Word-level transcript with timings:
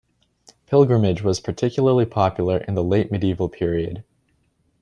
Pilgrimage 0.65 1.21
was 1.21 1.39
particularly 1.39 2.07
popular 2.07 2.57
in 2.57 2.73
the 2.73 2.83
late 2.83 3.11
medieval 3.11 3.49
period. 3.49 4.03